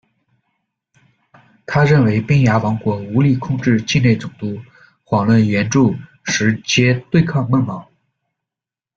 [1.67, 4.59] 他认为彬牙王国无力控制境内总督，
[5.05, 7.87] 遑论援助实皆对抗孟卯。